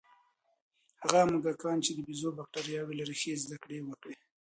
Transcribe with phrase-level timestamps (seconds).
[1.01, 4.15] هغه موږکان چې د بیزو بکتریاوې لري، ښې زده کړې وکړې.